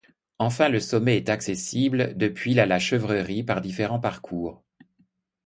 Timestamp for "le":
0.69-0.79